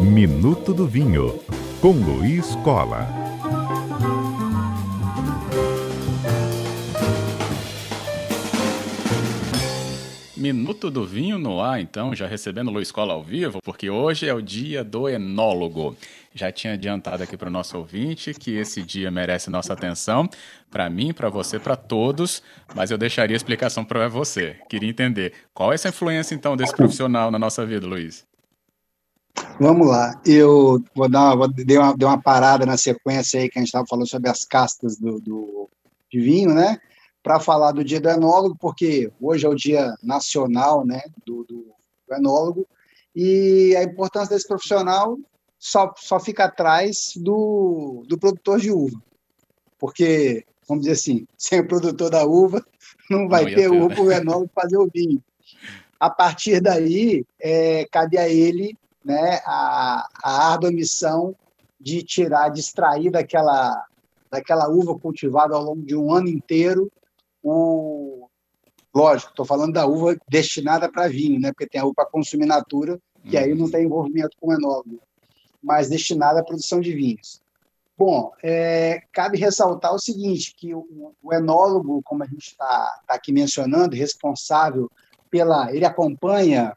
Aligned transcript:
Minuto 0.00 0.72
do 0.72 0.86
Vinho, 0.86 1.38
com 1.82 1.90
Luiz 1.92 2.54
Cola. 2.64 3.06
Minuto 10.34 10.90
do 10.90 11.04
Vinho 11.04 11.38
no 11.38 11.60
ar, 11.60 11.78
então, 11.78 12.14
já 12.14 12.26
recebendo 12.26 12.70
Luiz 12.70 12.90
Cola 12.90 13.12
ao 13.12 13.22
vivo, 13.22 13.60
porque 13.62 13.90
hoje 13.90 14.26
é 14.26 14.32
o 14.32 14.40
dia 14.40 14.82
do 14.82 15.06
enólogo. 15.10 15.94
Já 16.34 16.50
tinha 16.50 16.72
adiantado 16.72 17.22
aqui 17.22 17.36
para 17.36 17.48
o 17.48 17.52
nosso 17.52 17.76
ouvinte 17.76 18.32
que 18.32 18.52
esse 18.52 18.82
dia 18.82 19.10
merece 19.10 19.50
nossa 19.50 19.74
atenção, 19.74 20.26
para 20.70 20.88
mim, 20.88 21.12
para 21.12 21.28
você, 21.28 21.58
para 21.58 21.76
todos, 21.76 22.42
mas 22.74 22.90
eu 22.90 22.96
deixaria 22.96 23.36
a 23.36 23.36
explicação 23.36 23.84
para 23.84 24.08
você. 24.08 24.56
Queria 24.70 24.88
entender 24.88 25.34
qual 25.52 25.72
é 25.72 25.74
essa 25.74 25.90
influência, 25.90 26.34
então, 26.34 26.56
desse 26.56 26.74
profissional 26.74 27.30
na 27.30 27.38
nossa 27.38 27.66
vida, 27.66 27.86
Luiz? 27.86 28.26
Vamos 29.60 29.88
lá, 29.88 30.20
eu 30.24 30.82
vou 30.94 31.08
dar 31.08 31.34
uma, 31.34 31.48
dei 31.48 31.78
uma, 31.78 31.96
dei 31.96 32.06
uma 32.06 32.20
parada 32.20 32.64
na 32.64 32.76
sequência 32.76 33.40
aí 33.40 33.48
que 33.48 33.58
a 33.58 33.60
gente 33.60 33.68
estava 33.68 33.86
falando 33.88 34.08
sobre 34.08 34.30
as 34.30 34.44
castas 34.44 34.96
do, 34.96 35.20
do 35.20 35.68
de 36.10 36.20
vinho, 36.20 36.54
né? 36.54 36.78
para 37.28 37.40
falar 37.40 37.72
do 37.72 37.84
Dia 37.84 38.00
do 38.00 38.08
Enólogo, 38.08 38.56
porque 38.58 39.12
hoje 39.20 39.44
é 39.44 39.48
o 39.50 39.54
Dia 39.54 39.94
Nacional 40.02 40.82
né, 40.86 41.02
do, 41.26 41.44
do, 41.44 41.74
do 42.08 42.14
Enólogo, 42.14 42.66
e 43.14 43.76
a 43.76 43.82
importância 43.82 44.34
desse 44.34 44.48
profissional 44.48 45.18
só, 45.58 45.92
só 45.96 46.18
fica 46.18 46.44
atrás 46.44 47.12
do, 47.16 48.02
do 48.08 48.16
produtor 48.16 48.60
de 48.60 48.70
uva. 48.70 48.98
Porque, 49.78 50.42
vamos 50.66 50.84
dizer 50.84 50.94
assim, 50.94 51.26
sem 51.36 51.60
o 51.60 51.68
produtor 51.68 52.08
da 52.08 52.24
uva, 52.24 52.64
não 53.10 53.28
vai 53.28 53.44
não 53.44 53.54
ter 53.54 53.70
uva 53.70 53.94
para 53.94 54.02
o 54.02 54.12
enólogo 54.12 54.50
fazer 54.54 54.78
o 54.78 54.88
vinho. 54.90 55.22
A 56.00 56.08
partir 56.08 56.62
daí, 56.62 57.26
é, 57.38 57.86
cabe 57.90 58.16
a 58.16 58.26
ele 58.26 58.77
né, 59.04 59.40
a, 59.44 60.08
a 60.22 60.50
árdua 60.52 60.70
missão 60.70 61.34
de 61.80 62.02
tirar, 62.02 62.48
de 62.48 62.60
extrair 62.60 63.10
daquela, 63.10 63.84
daquela 64.30 64.68
uva 64.68 64.98
cultivada 64.98 65.54
ao 65.54 65.62
longo 65.62 65.82
de 65.82 65.96
um 65.96 66.12
ano 66.12 66.28
inteiro 66.28 66.90
o 67.42 68.28
lógico, 68.94 69.30
estou 69.30 69.46
falando 69.46 69.72
da 69.72 69.86
uva 69.86 70.16
destinada 70.28 70.90
para 70.90 71.08
vinho, 71.08 71.40
né? 71.40 71.52
Porque 71.52 71.68
tem 71.68 71.80
a 71.80 71.84
uva 71.84 71.94
para 71.94 72.06
consumir 72.06 72.46
natura, 72.46 72.98
que 73.24 73.36
aí 73.36 73.54
não 73.54 73.70
tem 73.70 73.84
envolvimento 73.84 74.36
com 74.40 74.52
enólogo, 74.52 75.00
mas 75.62 75.88
destinada 75.88 76.40
à 76.40 76.44
produção 76.44 76.80
de 76.80 76.92
vinhos. 76.92 77.40
Bom, 77.96 78.32
é, 78.42 79.02
cabe 79.12 79.38
ressaltar 79.38 79.92
o 79.92 79.98
seguinte, 79.98 80.54
que 80.56 80.74
o, 80.74 81.14
o 81.22 81.34
enólogo, 81.34 82.00
como 82.04 82.22
a 82.22 82.26
gente 82.26 82.48
está 82.48 83.00
tá 83.06 83.14
aqui 83.14 83.32
mencionando, 83.32 83.96
responsável 83.96 84.90
pela, 85.30 85.74
ele 85.74 85.84
acompanha 85.84 86.76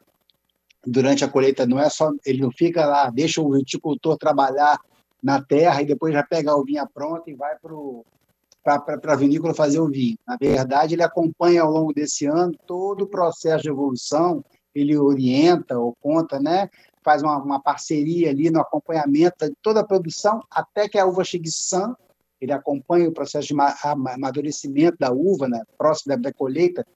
durante 0.86 1.24
a 1.24 1.28
colheita, 1.28 1.66
não 1.66 1.78
é 1.78 1.88
só, 1.88 2.10
ele 2.24 2.42
não 2.42 2.50
fica 2.50 2.86
lá, 2.86 3.10
deixa 3.10 3.40
o 3.40 3.52
viticultor 3.52 4.16
trabalhar 4.16 4.78
na 5.22 5.40
terra 5.40 5.82
e 5.82 5.86
depois 5.86 6.12
já 6.12 6.22
pega 6.22 6.50
a 6.50 6.56
uvinha 6.56 6.86
pronta 6.86 7.30
e 7.30 7.34
vai 7.34 7.56
para 7.60 9.12
a 9.12 9.16
vinícola 9.16 9.54
fazer 9.54 9.80
o 9.80 9.88
vinho. 9.88 10.18
Na 10.26 10.36
verdade, 10.36 10.94
ele 10.94 11.02
acompanha 11.02 11.62
ao 11.62 11.70
longo 11.70 11.92
desse 11.92 12.26
ano 12.26 12.52
todo 12.66 13.02
o 13.02 13.06
processo 13.06 13.62
de 13.62 13.70
evolução, 13.70 14.44
ele 14.74 14.96
orienta 14.96 15.78
ou 15.78 15.94
conta, 16.00 16.40
né? 16.40 16.68
faz 17.02 17.22
uma, 17.22 17.36
uma 17.38 17.60
parceria 17.60 18.30
ali 18.30 18.50
no 18.50 18.60
acompanhamento 18.60 19.48
de 19.48 19.54
toda 19.60 19.80
a 19.80 19.84
produção 19.84 20.40
até 20.50 20.88
que 20.88 20.98
a 20.98 21.04
uva 21.04 21.24
chegue 21.24 21.50
sã, 21.50 21.94
ele 22.40 22.52
acompanha 22.52 23.08
o 23.08 23.12
processo 23.12 23.48
de 23.48 23.54
amadurecimento 23.84 24.96
da 24.98 25.12
uva, 25.12 25.48
né? 25.48 25.62
próximo 25.76 26.14
da, 26.14 26.30
da 26.30 26.32
colheita, 26.32 26.86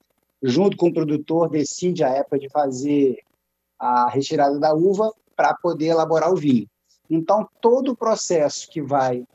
junto 0.43 0.77
com 0.77 0.89
o 0.89 0.93
produtor, 0.93 1.49
decide 1.49 2.03
a 2.05 2.09
época 2.09 2.39
de 2.39 2.49
fazer 2.49 3.19
a 3.79 4.09
retirada 4.09 4.59
da 4.59 4.75
uva 4.75 5.13
para 5.35 5.55
poder 5.55 5.87
elaborar 5.87 6.33
o 6.33 6.37
vinho. 6.37 6.69
Então, 7.09 7.49
todo 7.61 7.93
o 7.93 7.97
processo 7.97 8.69
que 8.69 8.81
vai 8.83 9.27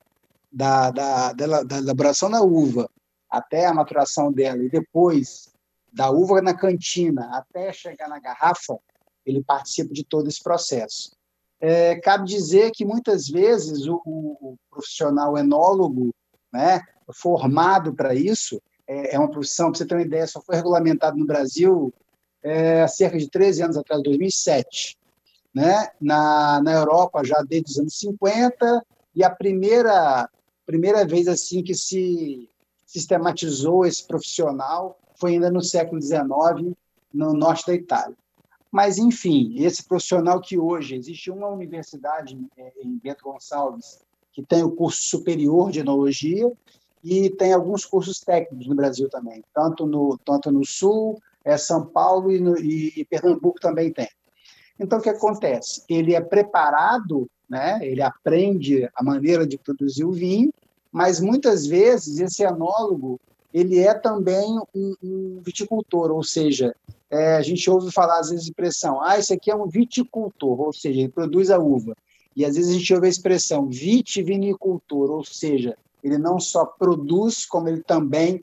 da, 0.52 0.92
da, 0.92 1.34
da, 1.34 1.64
da 1.64 1.78
elaboração 1.78 2.30
da 2.30 2.42
uva 2.42 2.90
até 3.30 3.66
a 3.66 3.74
maturação 3.74 4.32
dela 4.32 4.62
e 4.64 4.70
depois 4.70 5.52
da 5.92 6.10
uva 6.10 6.42
na 6.42 6.54
cantina 6.54 7.30
até 7.34 7.72
chegar 7.72 8.10
na 8.10 8.20
garrafa, 8.20 8.78
ele 9.26 9.44
participa 9.44 9.94
de 9.94 10.04
todo 10.04 10.28
esse 10.28 10.42
processo. 10.42 11.12
É, 11.60 11.96
cabe 12.00 12.26
dizer 12.26 12.72
que 12.72 12.84
muitas 12.84 13.28
vezes 13.28 13.86
o, 13.86 14.02
o, 14.06 14.58
profissional 14.70 15.38
enólogo, 15.38 16.12
né, 16.52 16.82
formado 17.14 17.94
para 17.94 18.16
isso, 18.16 18.60
é, 18.88 19.16
é, 19.16 19.20
uma 19.20 19.30
profissão, 19.30 19.70
para 19.70 19.78
você 19.78 19.86
ter 19.86 19.96
uma 19.96 20.02
ideia, 20.02 20.26
só 20.26 20.42
foi 20.42 20.56
regulamentado 20.56 21.18
no 21.18 21.26
Brasil 21.26 21.94
é, 22.44 22.88
cerca 22.88 23.18
de 23.18 23.30
13 23.30 23.64
anos 23.64 23.78
atrás, 23.78 24.02
2007. 24.04 24.98
Né? 25.54 25.90
Na, 26.00 26.62
na 26.62 26.74
Europa, 26.74 27.24
já 27.24 27.42
desde 27.48 27.72
os 27.72 27.80
anos 27.80 28.00
50, 28.00 28.86
e 29.16 29.24
a 29.24 29.30
primeira 29.30 30.30
primeira 30.66 31.06
vez 31.06 31.28
assim 31.28 31.62
que 31.62 31.74
se 31.74 32.50
sistematizou 32.86 33.86
esse 33.86 34.06
profissional 34.06 34.98
foi 35.16 35.34
ainda 35.34 35.52
no 35.52 35.62
século 35.62 36.02
XIX, 36.02 36.76
no 37.14 37.34
norte 37.34 37.68
da 37.68 37.74
Itália. 37.74 38.16
Mas, 38.72 38.98
enfim, 38.98 39.56
esse 39.58 39.84
profissional 39.84 40.40
que 40.40 40.58
hoje 40.58 40.96
existe 40.96 41.30
uma 41.30 41.48
universidade 41.48 42.40
é, 42.58 42.72
em 42.82 42.98
Bento 42.98 43.26
Gonçalves 43.26 44.00
que 44.32 44.42
tem 44.42 44.64
o 44.64 44.72
curso 44.72 45.02
superior 45.02 45.72
de 45.72 45.80
enologia 45.80 46.50
e 47.04 47.30
tem 47.32 47.52
alguns 47.52 47.86
cursos 47.86 48.22
técnicos 48.22 48.68
no 48.68 48.76
Brasil 48.76 49.10
também, 49.10 49.44
tanto 49.54 49.86
no, 49.86 50.18
tanto 50.24 50.52
no 50.52 50.66
Sul, 50.66 51.22
é 51.44 51.58
São 51.58 51.86
Paulo 51.86 52.32
e, 52.32 52.40
no, 52.40 52.58
e, 52.58 53.06
Pernambuco 53.10 53.60
também 53.60 53.92
tem. 53.92 54.10
Então, 54.80 55.00
o 55.00 55.02
que 55.02 55.10
acontece? 55.10 55.84
Ele 55.90 56.16
é 56.16 56.22
preparado, 56.22 57.30
né? 57.50 57.80
ele 57.82 58.02
aprende 58.02 58.90
a 58.96 59.04
maneira 59.04 59.46
de 59.46 59.58
produzir 59.58 60.04
o 60.04 60.12
vinho, 60.12 60.52
mas 60.92 61.20
muitas 61.20 61.66
vezes 61.66 62.20
esse 62.20 62.44
enólogo 62.44 63.20
ele 63.54 63.80
é 63.80 63.94
também 63.94 64.58
um, 64.74 64.96
um 65.04 65.42
viticultor, 65.44 66.12
ou 66.12 66.24
seja, 66.24 66.74
é, 67.10 67.36
a 67.36 67.42
gente 67.42 67.70
ouve 67.70 67.92
falar 67.92 68.20
às 68.20 68.30
vezes 68.30 68.46
a 68.46 68.50
expressão, 68.50 69.02
ah, 69.02 69.20
esse 69.20 69.34
aqui 69.34 69.52
é 69.52 69.56
um 69.56 69.68
viticultor, 69.68 70.60
ou 70.62 70.74
seja, 70.74 71.02
ele 71.02 71.10
produz 71.10 71.50
a 71.50 71.60
uva. 71.60 71.96
E 72.36 72.46
às 72.46 72.56
vezes 72.56 72.72
a 72.72 72.78
gente 72.78 72.94
ouve 72.94 73.08
a 73.08 73.10
expressão 73.10 73.68
vitivinicultor, 73.68 75.12
ou 75.12 75.24
seja, 75.24 75.78
ele 76.02 76.18
não 76.18 76.40
só 76.40 76.66
produz, 76.66 77.46
como 77.46 77.68
ele 77.68 77.82
também 77.82 78.42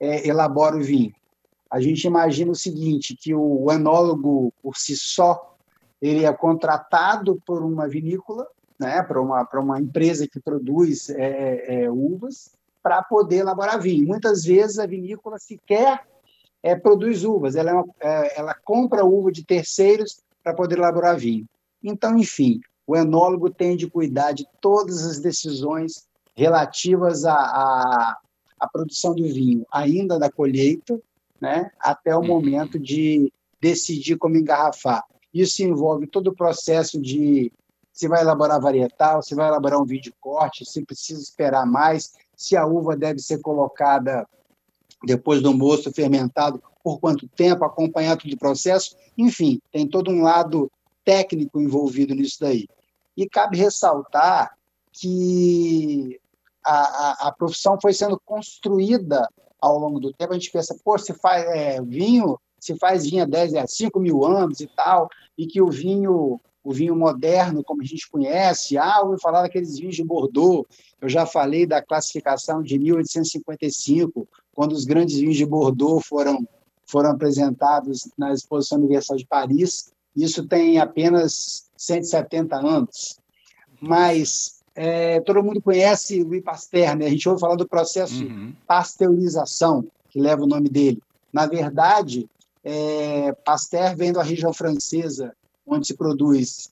é, 0.00 0.28
elabora 0.28 0.76
o 0.76 0.82
vinho. 0.82 1.14
A 1.70 1.80
gente 1.80 2.06
imagina 2.06 2.50
o 2.50 2.56
seguinte, 2.56 3.16
que 3.16 3.34
o 3.34 3.70
enólogo, 3.70 4.52
por 4.62 4.76
si 4.76 4.96
só, 4.96 5.56
ele 6.00 6.24
é 6.24 6.32
contratado 6.32 7.40
por 7.44 7.62
uma 7.62 7.86
vinícola 7.88 8.46
né, 8.78 9.02
para 9.02 9.20
uma, 9.20 9.46
uma 9.54 9.80
empresa 9.80 10.26
que 10.26 10.40
produz 10.40 11.10
é, 11.10 11.84
é, 11.84 11.90
uvas 11.90 12.52
para 12.82 13.02
poder 13.02 13.38
elaborar 13.38 13.80
vinho. 13.80 14.06
Muitas 14.06 14.44
vezes 14.44 14.78
a 14.78 14.86
vinícola 14.86 15.38
sequer 15.38 16.06
é, 16.62 16.74
produz 16.76 17.24
uvas, 17.24 17.56
ela, 17.56 17.70
é 17.70 17.74
uma, 17.74 17.86
é, 18.00 18.40
ela 18.40 18.54
compra 18.64 19.04
uva 19.04 19.32
de 19.32 19.44
terceiros 19.44 20.20
para 20.42 20.54
poder 20.54 20.78
elaborar 20.78 21.18
vinho. 21.18 21.46
Então, 21.82 22.16
enfim, 22.16 22.60
o 22.86 22.96
enólogo 22.96 23.50
tem 23.50 23.76
de 23.76 23.88
cuidar 23.88 24.32
de 24.32 24.46
todas 24.60 25.04
as 25.04 25.18
decisões 25.18 26.06
relativas 26.34 27.24
à, 27.24 27.34
à, 27.34 28.18
à 28.58 28.68
produção 28.68 29.14
do 29.14 29.24
vinho, 29.24 29.66
ainda 29.72 30.18
da 30.18 30.30
colheita, 30.30 30.98
né, 31.40 31.70
até 31.78 32.14
o 32.14 32.20
uhum. 32.20 32.26
momento 32.26 32.78
de 32.78 33.32
decidir 33.60 34.16
como 34.16 34.36
engarrafar. 34.36 35.04
Isso 35.32 35.62
envolve 35.62 36.06
todo 36.06 36.28
o 36.28 36.34
processo 36.34 37.00
de 37.00 37.52
se 37.92 38.06
vai 38.06 38.20
elaborar 38.20 38.60
varietal, 38.60 39.22
se 39.22 39.34
vai 39.34 39.48
elaborar 39.48 39.80
um 39.80 39.84
vídeo 39.84 40.14
corte, 40.20 40.64
se 40.64 40.84
precisa 40.84 41.20
esperar 41.20 41.66
mais, 41.66 42.14
se 42.36 42.56
a 42.56 42.64
uva 42.64 42.96
deve 42.96 43.18
ser 43.18 43.40
colocada 43.40 44.26
depois 45.04 45.42
do 45.42 45.52
mosto 45.52 45.92
fermentado, 45.92 46.62
por 46.82 47.00
quanto 47.00 47.28
tempo, 47.28 47.64
acompanhar 47.64 48.16
todo 48.16 48.32
o 48.32 48.38
processo. 48.38 48.96
Enfim, 49.16 49.60
tem 49.72 49.86
todo 49.86 50.10
um 50.10 50.22
lado 50.22 50.70
técnico 51.04 51.60
envolvido 51.60 52.14
nisso 52.14 52.38
daí. 52.40 52.66
E 53.16 53.28
cabe 53.28 53.56
ressaltar 53.56 54.56
que 54.92 56.20
a, 56.64 56.78
a, 56.78 57.28
a 57.28 57.32
profissão 57.32 57.78
foi 57.80 57.92
sendo 57.92 58.18
construída 58.24 59.28
ao 59.60 59.78
longo 59.78 60.00
do 60.00 60.12
tempo. 60.12 60.32
A 60.32 60.38
gente 60.38 60.50
pensa, 60.50 60.76
pô, 60.84 60.98
se 60.98 61.12
faz 61.14 61.44
é, 61.44 61.80
vinho, 61.82 62.38
se 62.58 62.76
faz 62.76 63.04
vinho 63.04 63.22
há 63.22 63.26
10, 63.26 63.52
5 63.66 63.98
mil 64.00 64.24
anos 64.24 64.60
e 64.60 64.66
tal, 64.66 65.08
e 65.36 65.46
que 65.46 65.60
o 65.60 65.70
vinho 65.70 66.40
o 66.68 66.72
vinho 66.72 66.94
moderno, 66.94 67.64
como 67.64 67.80
a 67.80 67.84
gente 67.84 68.10
conhece. 68.10 68.76
Ah, 68.76 69.00
ouvi 69.00 69.18
falar 69.22 69.40
daqueles 69.40 69.78
vinhos 69.78 69.96
de 69.96 70.04
Bordeaux. 70.04 70.66
Eu 71.00 71.08
já 71.08 71.24
falei 71.24 71.64
da 71.64 71.80
classificação 71.80 72.62
de 72.62 72.78
1855, 72.78 74.28
quando 74.54 74.72
os 74.72 74.84
grandes 74.84 75.16
vinhos 75.16 75.36
de 75.36 75.46
Bordeaux 75.46 76.06
foram, 76.06 76.46
foram 76.84 77.12
apresentados 77.12 78.10
na 78.18 78.34
Exposição 78.34 78.76
Universal 78.76 79.16
de 79.16 79.26
Paris. 79.26 79.92
Isso 80.14 80.46
tem 80.46 80.78
apenas 80.78 81.70
170 81.74 82.56
anos. 82.56 83.18
Mas 83.80 84.57
é, 84.80 85.20
todo 85.22 85.42
mundo 85.42 85.60
conhece 85.60 86.22
Louis 86.22 86.40
Pasteur, 86.40 86.94
né? 86.94 87.06
A 87.06 87.10
gente 87.10 87.28
ouve 87.28 87.40
falar 87.40 87.56
do 87.56 87.66
processo 87.66 88.22
uhum. 88.22 88.54
pasteurização, 88.64 89.84
que 90.08 90.20
leva 90.20 90.44
o 90.44 90.46
nome 90.46 90.68
dele. 90.68 91.02
Na 91.32 91.46
verdade, 91.46 92.30
é, 92.62 93.32
Pasteur 93.44 93.96
vem 93.96 94.12
da 94.12 94.22
região 94.22 94.52
francesa 94.52 95.34
onde 95.66 95.88
se 95.88 95.94
produz 95.94 96.70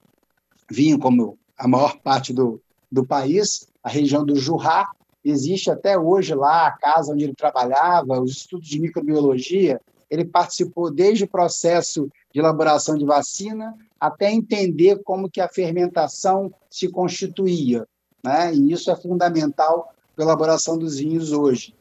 vinho 0.70 1.00
como 1.00 1.36
a 1.58 1.66
maior 1.66 1.98
parte 1.98 2.32
do, 2.32 2.62
do 2.90 3.04
país, 3.04 3.66
a 3.82 3.88
região 3.88 4.24
do 4.24 4.36
Jurá, 4.36 4.88
existe 5.24 5.68
até 5.68 5.98
hoje 5.98 6.32
lá 6.32 6.68
a 6.68 6.78
casa 6.78 7.12
onde 7.12 7.24
ele 7.24 7.34
trabalhava, 7.34 8.20
os 8.20 8.30
estudos 8.30 8.68
de 8.68 8.78
microbiologia, 8.78 9.80
ele 10.08 10.24
participou 10.24 10.92
desde 10.92 11.24
o 11.24 11.28
processo 11.28 12.08
de 12.32 12.38
elaboração 12.38 12.96
de 12.96 13.04
vacina 13.04 13.74
até 13.98 14.30
entender 14.30 15.02
como 15.02 15.28
que 15.28 15.40
a 15.40 15.48
fermentação 15.48 16.54
se 16.70 16.88
constituía, 16.88 17.84
né? 18.26 18.52
E 18.52 18.72
isso 18.72 18.90
é 18.90 18.96
fundamental 18.96 19.94
para 20.14 20.24
a 20.24 20.26
elaboração 20.26 20.76
dos 20.76 20.98
vinhos 20.98 21.32
hoje. 21.32 21.74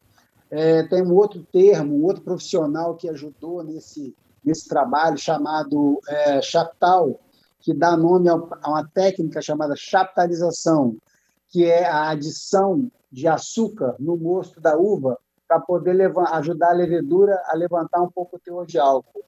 É, 0.51 0.83
tem 0.83 1.01
um 1.01 1.13
outro 1.13 1.45
termo, 1.51 1.95
um 1.95 2.03
outro 2.03 2.23
profissional 2.23 2.95
que 2.95 3.09
ajudou 3.09 3.63
nesse 3.63 4.15
nesse 4.45 4.69
trabalho 4.69 5.17
chamado 5.17 5.99
é, 6.07 6.39
chaptal, 6.39 7.19
que 7.59 7.73
dá 7.73 7.97
nome 7.97 8.29
a 8.29 8.35
uma 8.35 8.87
técnica 8.87 9.41
chamada 9.41 9.75
chaptalização, 9.75 10.95
que 11.49 11.65
é 11.65 11.83
a 11.83 12.09
adição 12.09 12.91
de 13.11 13.27
açúcar 13.27 13.95
no 13.97 14.15
mosto 14.15 14.61
da 14.61 14.77
uva 14.77 15.17
para 15.47 15.59
poder 15.59 16.11
ajudar 16.33 16.69
a 16.69 16.73
levedura 16.73 17.41
a 17.47 17.55
levantar 17.55 18.01
um 18.03 18.11
pouco 18.11 18.35
o 18.35 18.39
teor 18.39 18.67
de 18.67 18.77
álcool. 18.77 19.23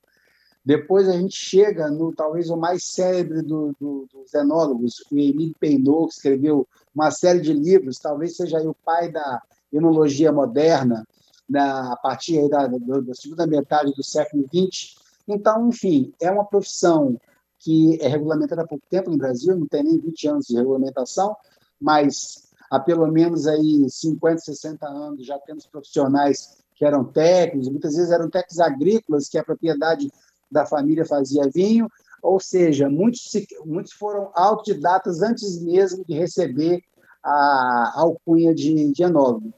Depois 0.68 1.08
a 1.08 1.14
gente 1.14 1.34
chega 1.34 1.90
no 1.90 2.14
talvez 2.14 2.50
o 2.50 2.58
mais 2.58 2.84
célebre 2.84 3.42
do, 3.42 3.74
do, 3.80 4.06
dos 4.12 4.34
enólogos, 4.34 5.02
o 5.10 5.18
Emile 5.18 5.56
Peinot, 5.58 6.10
que 6.10 6.16
escreveu 6.16 6.68
uma 6.94 7.10
série 7.10 7.40
de 7.40 7.54
livros, 7.54 8.00
talvez 8.00 8.36
seja 8.36 8.60
o 8.60 8.74
pai 8.74 9.10
da 9.10 9.42
enologia 9.72 10.30
moderna, 10.30 11.08
a 11.56 11.96
partir 12.04 12.50
da, 12.50 12.68
da, 12.68 13.14
segunda 13.14 13.48
metade 13.48 13.94
do 13.94 14.04
século 14.04 14.44
XX. 14.54 14.98
Então, 15.26 15.70
enfim, 15.70 16.14
é 16.22 16.30
uma 16.30 16.44
profissão 16.44 17.18
que 17.60 17.98
é 18.02 18.10
regulamentada 18.10 18.64
há 18.64 18.68
pouco 18.68 18.84
tempo 18.90 19.10
no 19.10 19.18
Brasil, 19.18 19.56
não 19.56 19.68
tem 19.68 19.86
nem 19.86 19.98
20 19.98 20.28
anos 20.28 20.48
de 20.48 20.58
regulamentação, 20.58 21.34
mas 21.80 22.50
há 22.70 22.78
pelo 22.78 23.08
menos 23.08 23.48
aí 23.48 23.90
50, 23.90 24.42
60 24.42 24.86
anos 24.86 25.26
já 25.26 25.40
temos 25.40 25.66
profissionais 25.66 26.58
que 26.76 26.84
eram 26.84 27.06
técnicos, 27.06 27.70
muitas 27.70 27.96
vezes 27.96 28.12
eram 28.12 28.30
técnicos 28.30 28.60
agrícolas, 28.60 29.30
que 29.30 29.38
a 29.38 29.44
propriedade 29.46 30.12
da 30.50 30.66
família 30.66 31.06
fazia 31.06 31.50
vinho, 31.54 31.88
ou 32.22 32.40
seja, 32.40 32.90
muitos, 32.90 33.32
muitos 33.66 33.94
foram 33.94 34.32
autodidatas 34.34 35.22
antes 35.22 35.62
mesmo 35.62 36.04
de 36.06 36.14
receber 36.16 36.84
a 37.24 37.94
alcunha 37.96 38.54
de, 38.54 38.92
de 38.92 39.04
enólogo. 39.04 39.54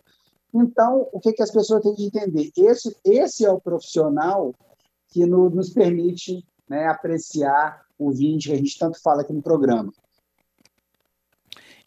Então, 0.54 1.08
o 1.12 1.20
que, 1.20 1.34
que 1.34 1.44
as 1.44 1.52
pessoas 1.52 1.84
têm 1.84 1.96
que 1.96 2.06
entender? 2.06 2.52
Esse, 2.58 2.96
esse 3.06 3.46
é 3.46 3.52
o 3.52 3.62
profissional 3.62 4.54
que 5.10 5.26
no, 5.26 5.50
nos 5.50 5.70
permite 5.70 6.44
né, 6.68 6.88
apreciar 6.88 7.82
o 7.98 8.12
vinho 8.12 8.40
que 8.40 8.52
a 8.52 8.56
gente 8.56 8.78
tanto 8.78 9.02
fala 9.02 9.22
aqui 9.22 9.34
no 9.34 9.42
programa. 9.42 9.92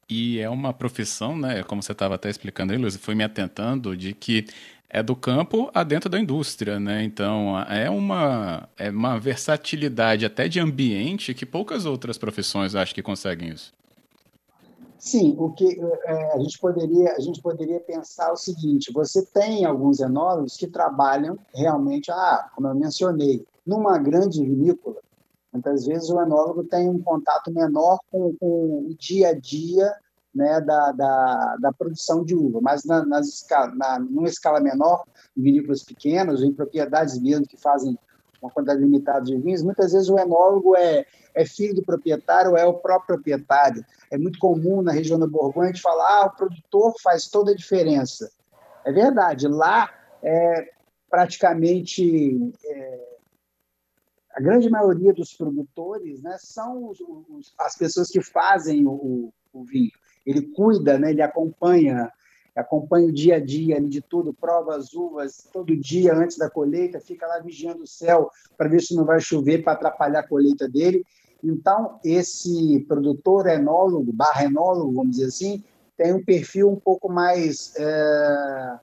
E 0.09 0.39
é 0.39 0.51
uma 0.51 0.75
profissão, 0.75 1.37
né, 1.37 1.63
como 1.63 1.83
você 1.83 1.93
estava 1.93 2.17
até 2.17 2.29
explicando 2.29 2.73
aí, 2.73 2.79
Luiz, 2.79 2.97
foi 2.97 3.15
me 3.15 3.25
atentando 3.25 3.97
de 3.97 4.13
que 4.13 4.47
é 4.93 5.03
do 5.03 5.17
campo 5.17 5.71
a 5.73 5.83
dentro 5.83 6.11
da 6.11 6.21
indústria, 6.21 6.79
né? 6.79 7.03
Então 7.03 7.59
é 7.61 7.89
uma, 7.89 8.69
é 8.77 8.91
uma 8.91 9.19
versatilidade 9.19 10.27
até 10.27 10.47
de 10.47 10.61
ambiente 10.61 11.33
que 11.33 11.47
poucas 11.47 11.87
outras 11.87 12.19
profissões 12.19 12.75
acho 12.75 12.95
que 12.95 13.03
conseguem 13.03 13.49
isso. 13.49 13.73
Sim, 14.99 15.35
o 15.39 15.51
que 15.51 15.81
é, 16.05 16.33
a 16.35 16.39
gente 16.39 16.59
poderia 16.59 17.17
a 17.17 17.21
gente 17.21 17.41
poderia 17.41 17.81
pensar 17.81 18.31
o 18.33 18.37
seguinte: 18.37 18.93
você 18.93 19.25
tem 19.25 19.65
alguns 19.65 19.99
enólogos 19.99 20.57
que 20.57 20.67
trabalham 20.67 21.39
realmente, 21.55 22.11
ah, 22.11 22.51
como 22.55 22.69
eu 22.69 22.75
mencionei, 22.75 23.45
numa 23.67 23.99
grande 23.99 24.45
vinícola. 24.45 25.01
Muitas 25.51 25.87
vezes 25.87 26.09
o 26.11 26.21
enólogo 26.21 26.65
tem 26.65 26.89
um 26.89 26.99
contato 26.99 27.51
menor 27.51 27.99
com, 28.11 28.35
com 28.37 28.87
o 28.91 28.95
dia 28.99 29.29
a 29.31 29.35
dia 29.35 29.91
né, 30.35 30.61
da, 30.61 30.93
da, 30.93 31.57
da, 31.61 31.73
produção 31.73 32.25
de 32.25 32.35
uva, 32.35 32.61
mas 32.63 32.85
na, 32.85 33.05
nas 33.05 33.29
escala, 33.29 33.75
na, 33.75 33.99
numa 33.99 34.29
escala 34.29 34.61
menor, 34.61 35.05
em 35.37 35.43
vinícolas 35.43 35.83
pequenas, 35.83 36.43
em 36.43 36.53
propriedades 36.53 37.21
mesmo 37.21 37.47
que 37.47 37.57
fazem 37.57 37.99
uma 38.41 38.51
quantidade 38.51 38.81
limitada 38.81 39.25
de 39.25 39.37
vinhos, 39.37 39.63
muitas 39.63 39.93
vezes 39.93 40.09
o 40.09 40.19
enólogo 40.19 40.75
é, 40.75 41.07
é 41.35 41.45
filho 41.45 41.75
do 41.75 41.83
proprietário, 41.83 42.57
é 42.57 42.65
o 42.67 42.75
próprio 42.75 43.17
proprietário. 43.17 43.85
É 44.11 44.19
muito 44.19 44.39
comum 44.39 44.83
na 44.83 44.91
região 44.91 45.19
da 45.19 45.27
Borgonha 45.27 45.71
a 45.71 45.73
gente 45.73 45.83
falar, 45.83 46.23
ah, 46.23 46.27
o 46.27 46.37
produtor 46.37 46.95
faz 47.01 47.29
toda 47.29 47.53
a 47.53 47.57
diferença. 47.57 48.31
É 48.85 48.91
verdade, 48.91 49.47
lá 49.47 49.89
é 50.23 50.73
praticamente 51.09 52.53
é, 52.65 53.13
a 54.35 54.41
grande 54.41 54.69
maioria 54.69 55.13
dos 55.13 55.35
produtores 55.35 56.21
né, 56.23 56.37
são 56.41 56.89
os, 56.89 56.99
os, 57.01 57.55
as 57.59 57.77
pessoas 57.77 58.09
que 58.09 58.21
fazem 58.21 58.87
o, 58.87 59.33
o 59.53 59.65
vinho 59.65 59.93
ele 60.25 60.43
cuida, 60.43 60.99
né? 60.99 61.11
ele 61.11 61.23
acompanha, 61.23 62.11
acompanha 62.55 63.09
o 63.09 63.13
dia 63.13 63.37
a 63.37 63.41
dia 63.41 63.81
de 63.81 64.01
tudo, 64.01 64.35
prova 64.35 64.77
as 64.77 64.93
uvas 64.95 65.49
todo 65.53 65.77
dia 65.77 66.15
antes 66.15 66.37
da 66.37 66.51
colheita, 66.51 67.01
fica 67.01 67.27
lá 67.27 67.39
vigiando 67.39 67.83
o 67.83 67.87
céu 67.87 68.31
para 68.57 68.69
ver 68.69 68.81
se 68.81 68.95
não 68.95 69.05
vai 69.05 69.21
chover 69.21 69.63
para 69.63 69.73
atrapalhar 69.73 70.21
a 70.21 70.29
colheita 70.29 70.69
dele. 70.69 71.05
Então, 71.43 71.99
esse 72.05 72.85
produtor 72.87 73.49
enólogo, 73.49 74.13
barra 74.13 74.45
enólogo, 74.45 74.93
vamos 74.93 75.13
dizer 75.13 75.27
assim, 75.27 75.65
tem 75.97 76.13
um 76.13 76.25
perfil 76.25 76.71
um 76.71 76.79
pouco 76.79 77.11
mais 77.11 77.75
é, 77.77 78.79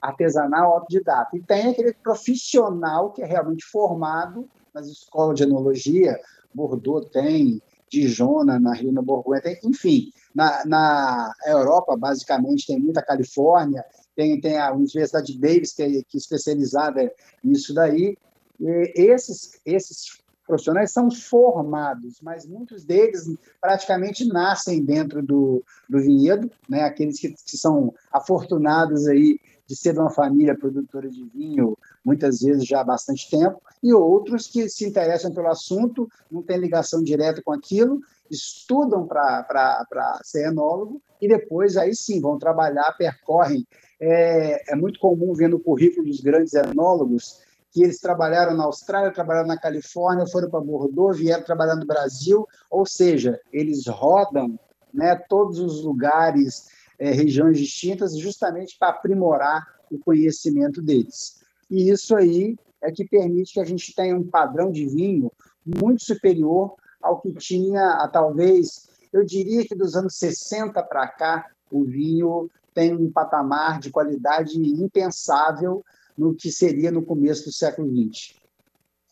artesanal, 0.00 0.74
autodidata. 0.74 1.36
E 1.36 1.40
tem 1.40 1.68
aquele 1.68 1.92
profissional 1.92 3.10
que 3.10 3.22
é 3.22 3.26
realmente 3.26 3.64
formado 3.64 4.48
nas 4.72 4.86
escolas 4.86 5.36
de 5.36 5.42
enologia, 5.42 6.18
Bordeaux 6.54 7.08
tem, 7.10 7.60
Dijona, 7.90 8.58
na 8.58 8.74
Rio 8.74 8.92
na 8.92 9.02
Borgonha, 9.02 9.40
tem, 9.40 9.58
enfim, 9.64 10.12
na, 10.38 10.64
na 10.64 11.34
Europa, 11.46 11.96
basicamente, 11.96 12.68
tem 12.68 12.78
muita 12.78 13.02
Califórnia, 13.02 13.84
tem, 14.14 14.40
tem 14.40 14.56
a 14.56 14.72
Universidade 14.72 15.32
de 15.32 15.40
Davis, 15.40 15.72
que 15.72 15.82
é, 15.82 15.88
que 15.88 16.16
é 16.16 16.16
especializada 16.16 17.12
nisso 17.42 17.74
daí. 17.74 18.16
E 18.60 18.92
esses, 18.94 19.60
esses 19.66 20.20
profissionais 20.46 20.92
são 20.92 21.10
formados, 21.10 22.20
mas 22.22 22.46
muitos 22.46 22.84
deles 22.84 23.28
praticamente 23.60 24.24
nascem 24.28 24.84
dentro 24.84 25.20
do, 25.20 25.60
do 25.90 25.98
vinhedo, 25.98 26.48
né? 26.68 26.84
aqueles 26.84 27.18
que, 27.18 27.30
que 27.30 27.56
são 27.56 27.92
afortunados 28.12 29.08
aí 29.08 29.40
de 29.66 29.76
ser 29.76 29.92
de 29.92 29.98
uma 29.98 30.08
família 30.08 30.56
produtora 30.56 31.10
de 31.10 31.24
vinho, 31.24 31.76
muitas 32.04 32.40
vezes 32.40 32.64
já 32.64 32.80
há 32.80 32.84
bastante 32.84 33.28
tempo, 33.28 33.60
e 33.82 33.92
outros 33.92 34.46
que 34.46 34.68
se 34.68 34.86
interessam 34.86 35.32
pelo 35.32 35.48
assunto, 35.48 36.08
não 36.30 36.42
têm 36.42 36.58
ligação 36.58 37.02
direta 37.02 37.42
com 37.42 37.52
aquilo, 37.52 38.00
estudam 38.30 39.06
para 39.06 40.20
ser 40.22 40.48
enólogo 40.48 41.02
e 41.20 41.28
depois 41.28 41.76
aí 41.76 41.94
sim 41.94 42.20
vão 42.20 42.38
trabalhar, 42.38 42.96
percorrem. 42.96 43.66
É, 44.00 44.72
é 44.72 44.76
muito 44.76 45.00
comum 45.00 45.34
ver 45.34 45.48
no 45.48 45.58
currículo 45.58 46.06
dos 46.06 46.20
grandes 46.20 46.54
enólogos 46.54 47.40
que 47.70 47.82
eles 47.82 48.00
trabalharam 48.00 48.56
na 48.56 48.64
Austrália, 48.64 49.12
trabalharam 49.12 49.48
na 49.48 49.58
Califórnia, 49.58 50.26
foram 50.26 50.48
para 50.48 50.60
Bordeaux, 50.60 51.18
vieram 51.18 51.44
trabalhar 51.44 51.76
no 51.76 51.86
Brasil, 51.86 52.46
ou 52.70 52.86
seja, 52.86 53.40
eles 53.52 53.86
rodam 53.86 54.58
né, 54.92 55.16
todos 55.28 55.58
os 55.58 55.84
lugares, 55.84 56.68
é, 56.98 57.10
regiões 57.10 57.58
distintas, 57.58 58.16
justamente 58.16 58.76
para 58.78 58.88
aprimorar 58.88 59.66
o 59.90 59.98
conhecimento 59.98 60.80
deles. 60.80 61.40
E 61.70 61.90
isso 61.90 62.16
aí 62.16 62.56
é 62.82 62.90
que 62.90 63.04
permite 63.04 63.54
que 63.54 63.60
a 63.60 63.64
gente 63.64 63.94
tenha 63.94 64.16
um 64.16 64.24
padrão 64.24 64.70
de 64.70 64.86
vinho 64.86 65.30
muito 65.64 66.02
superior 66.02 66.74
ao 67.02 67.20
que 67.20 67.32
tinha, 67.34 67.82
a, 67.94 68.08
talvez, 68.08 68.88
eu 69.12 69.24
diria 69.24 69.66
que 69.66 69.74
dos 69.74 69.94
anos 69.94 70.16
60 70.16 70.82
para 70.82 71.06
cá, 71.08 71.46
o 71.70 71.84
vinho 71.84 72.50
tem 72.74 72.94
um 72.94 73.10
patamar 73.10 73.80
de 73.80 73.90
qualidade 73.90 74.56
impensável 74.60 75.84
no 76.16 76.34
que 76.34 76.50
seria 76.50 76.90
no 76.90 77.04
começo 77.04 77.44
do 77.44 77.52
século 77.52 77.88
XX. 77.88 78.36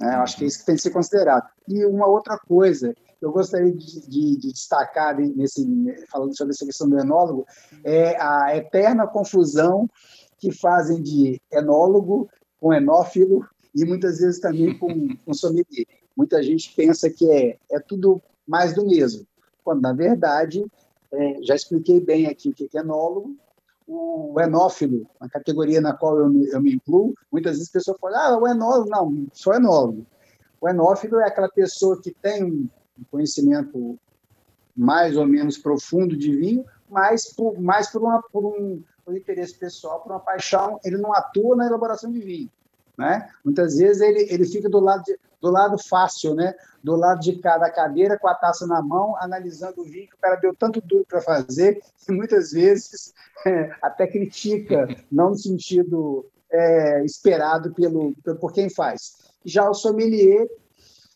É, 0.03 0.15
eu 0.15 0.21
acho 0.21 0.37
que 0.37 0.45
é 0.45 0.47
isso 0.47 0.59
que 0.61 0.67
tem 0.67 0.77
que 0.77 0.83
ser 0.83 0.91
considerado. 0.91 1.49
E 1.69 1.85
uma 1.85 2.07
outra 2.07 2.39
coisa 2.39 2.95
eu 3.21 3.33
gostaria 3.33 3.73
de, 3.73 4.09
de, 4.09 4.37
de, 4.37 4.53
destacar 4.53 5.17
nesse 5.19 5.67
falando 6.11 6.37
sobre 6.37 6.53
essa 6.53 6.67
questão 6.67 6.89
do 6.89 6.99
enólogo 6.99 7.47
é 7.83 8.21
a 8.21 8.57
eterna 8.57 9.07
confusão 9.07 9.89
que 10.39 10.53
fazem 10.53 11.03
de 11.03 11.41
enólogo 11.51 12.29
com 12.61 12.75
enófilo 12.75 13.47
e 13.75 13.85
muitas 13.85 14.19
vezes 14.19 14.39
também 14.39 14.79
com, 14.79 15.17
com 15.25 15.35
sommelier. 15.35 15.87
Muita 16.17 16.43
gente 16.43 16.73
pensa 16.75 17.11
que 17.11 17.31
é, 17.31 17.59
é 17.71 17.79
tudo 17.79 18.23
mais 18.47 18.75
do 18.75 18.87
mesmo, 18.87 19.27
quando, 19.63 19.83
na 19.83 19.93
verdade, 19.93 20.65
é, 21.13 21.43
já 21.43 21.55
expliquei 21.55 22.01
bem 22.01 22.27
aqui 22.27 22.49
o 22.49 22.55
que 22.55 22.69
é 22.75 22.81
enólogo, 22.81 23.37
o 23.87 24.35
enófilo, 24.41 25.09
a 25.21 25.29
categoria 25.29 25.81
na 25.81 25.93
qual 25.93 26.19
eu 26.19 26.29
me, 26.29 26.49
eu 26.49 26.61
me 26.61 26.75
incluo, 26.75 27.15
muitas 27.31 27.57
vezes 27.57 27.69
a 27.69 27.73
pessoa 27.73 27.99
fala, 28.01 28.29
ah, 28.29 28.39
o 28.39 28.49
enólogo, 28.49 28.91
não, 28.91 29.27
sou 29.33 29.55
enólogo. 29.55 30.05
O 30.61 30.69
enófilo 30.69 31.21
é 31.21 31.27
aquela 31.27 31.49
pessoa 31.49 32.01
que 32.01 32.11
tem 32.11 32.45
um 32.45 32.69
conhecimento 33.11 33.99
mais 34.77 35.17
ou 35.17 35.27
menos 35.27 35.57
profundo 35.57 36.17
de 36.17 36.35
vinho, 36.35 36.65
mas 36.89 37.33
por, 37.33 37.59
mais 37.61 37.91
por, 37.91 38.03
uma, 38.03 38.23
por 38.23 38.45
um, 38.45 38.83
por 39.05 39.17
interesse 39.17 39.55
pessoal, 39.55 40.01
por 40.01 40.13
uma 40.13 40.21
paixão, 40.21 40.79
ele 40.85 40.97
não 40.97 41.13
atua 41.15 41.57
na 41.57 41.67
elaboração 41.67 42.11
de 42.11 42.21
vinho. 42.21 42.51
Né? 42.97 43.29
Muitas 43.45 43.77
vezes 43.77 44.01
ele, 44.01 44.27
ele 44.31 44.47
fica 44.47 44.69
do 44.69 44.81
lado 44.81 45.03
de, 45.05 45.19
do 45.41 45.51
lado 45.51 45.77
fácil, 45.79 46.35
né? 46.35 46.55
Do 46.83 46.97
lado 46.97 47.21
de 47.21 47.37
cada 47.37 47.71
cadeira, 47.71 48.19
com 48.19 48.29
a 48.29 48.35
taça 48.35 48.67
na 48.67 48.81
mão, 48.81 49.15
analisando 49.21 49.83
o 49.83 49.85
vinho 49.85 50.09
que 50.09 50.15
o 50.15 50.19
cara 50.19 50.37
deu 50.37 50.55
tanto 50.55 50.81
duro 50.81 51.05
para 51.07 51.21
fazer, 51.21 51.81
e 52.09 52.13
muitas 52.13 52.53
vezes 52.53 53.13
é, 53.47 53.71
até 53.83 54.07
critica, 54.07 54.89
não 55.11 55.31
no 55.31 55.37
sentido 55.37 56.27
é, 56.51 57.05
esperado 57.05 57.73
pelo, 57.75 58.15
por 58.41 58.53
quem 58.53 58.71
faz. 58.71 59.17
Já 59.45 59.69
o 59.69 59.75
sommelier 59.75 60.49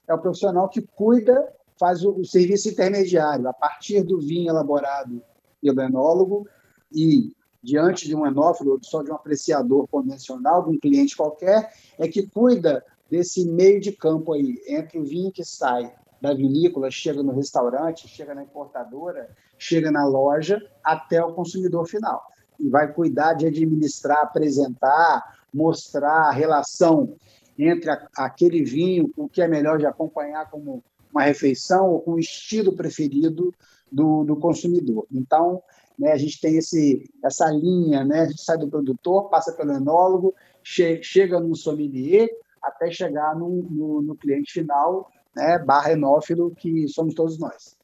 é 0.07 0.15
o 0.15 0.19
profissional 0.21 0.69
que 0.69 0.83
cuida, 0.83 1.49
faz 1.79 2.05
o, 2.05 2.13
o 2.13 2.25
serviço 2.25 2.69
intermediário, 2.69 3.49
a 3.49 3.53
partir 3.53 4.03
do 4.03 4.21
vinho 4.21 4.51
elaborado 4.51 5.23
pelo 5.63 5.81
enólogo 5.81 6.47
e 6.93 7.33
diante 7.63 8.07
de 8.07 8.15
um 8.15 8.27
enófilo, 8.27 8.79
só 8.83 9.03
de 9.03 9.11
um 9.11 9.15
apreciador 9.15 9.87
convencional, 9.89 10.65
de 10.65 10.71
um 10.71 10.79
cliente 10.79 11.17
qualquer, 11.17 11.73
é 11.99 12.09
que 12.09 12.27
cuida 12.27 12.85
desse 13.11 13.45
meio 13.45 13.81
de 13.81 13.93
campo 13.93 14.33
aí, 14.33 14.61
entre 14.69 14.99
o 14.99 15.05
vinho 15.05 15.33
que 15.33 15.45
sai 15.45 15.93
da 16.21 16.35
vinícola, 16.35 16.91
chega 16.91 17.23
no 17.23 17.33
restaurante, 17.33 18.07
chega 18.07 18.35
na 18.35 18.43
importadora, 18.43 19.31
chega 19.59 19.91
na 19.91 20.07
loja, 20.07 20.61
até 20.85 21.23
o 21.25 21.33
consumidor 21.33 21.87
final. 21.87 22.23
E 22.59 22.69
vai 22.69 22.93
cuidar 22.93 23.35
de 23.35 23.47
administrar, 23.47 24.23
apresentar, 24.23 25.39
mostrar 25.53 26.29
a 26.29 26.31
relação 26.31 27.15
entre 27.59 27.91
a, 27.91 28.07
aquele 28.17 28.63
vinho, 28.63 29.11
o 29.17 29.29
que 29.29 29.41
é 29.43 29.49
melhor 29.49 29.79
de 29.79 29.87
acompanhar 29.87 30.51
como 30.51 30.85
uma 31.13 31.23
refeição 31.23 31.91
ou 31.91 32.01
com 32.01 32.13
o 32.13 32.21
estilo 32.21 32.75
preferido 32.75 33.53
do, 33.91 34.25
do 34.25 34.37
consumidor. 34.37 35.07
Então, 35.11 35.63
né, 36.01 36.13
a 36.13 36.17
gente 36.17 36.41
tem 36.41 36.57
esse, 36.57 37.05
essa 37.23 37.51
linha, 37.51 38.03
né, 38.05 38.23
a 38.23 38.27
gente 38.27 38.43
sai 38.43 38.57
do 38.57 38.69
produtor, 38.69 39.29
passa 39.29 39.53
pelo 39.53 39.73
enólogo, 39.73 40.35
che 40.65 41.03
chega 41.03 41.39
no 41.39 41.55
sommelier, 41.55 42.29
até 42.63 42.91
chegar 42.91 43.37
no, 43.37 43.49
no, 43.71 44.03
no 44.03 44.17
cliente 44.17 44.53
final, 44.53 45.11
né, 45.37 45.59
barra 45.59 45.93
enófilo, 45.93 46.55
que 46.55 46.89
somos 46.89 47.15
todos 47.15 47.39
nós. 47.39 47.79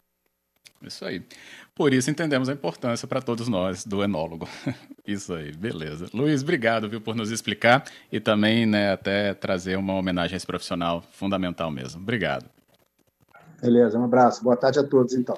Isso 0.83 1.05
aí. 1.05 1.23
Por 1.75 1.93
isso 1.93 2.11
entendemos 2.11 2.49
a 2.49 2.53
importância 2.53 3.07
para 3.07 3.21
todos 3.21 3.49
nós 3.49 3.85
do 3.85 4.03
enólogo. 4.03 4.49
Isso 5.07 5.33
aí, 5.35 5.53
beleza. 5.53 6.07
Luiz, 6.13 6.43
obrigado 6.43 6.89
viu, 6.89 7.01
por 7.01 7.15
nos 7.15 7.31
explicar 7.31 7.85
e 8.11 8.19
também 8.19 8.67
né, 8.67 8.93
até 8.93 9.35
trazer 9.35 9.77
uma 9.77 9.95
homenagem 9.95 10.35
a 10.35 10.37
esse 10.37 10.47
profissional 10.47 11.03
fundamental 11.13 11.71
mesmo. 11.71 12.01
Obrigado. 12.01 12.47
Beleza, 13.61 13.99
um 13.99 14.05
abraço. 14.05 14.43
Boa 14.43 14.57
tarde 14.57 14.79
a 14.79 14.85
todos, 14.85 15.15
então. 15.15 15.37